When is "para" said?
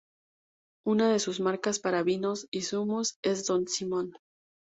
1.77-2.01